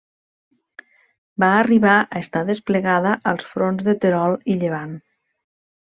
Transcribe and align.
Va 1.43 1.49
arribar 1.59 1.99
a 1.99 2.23
estar 2.25 2.43
desplegada 2.49 3.15
als 3.35 3.49
fronts 3.53 3.89
de 3.91 3.99
Terol 4.07 4.39
i 4.55 4.61
Llevant. 4.65 5.01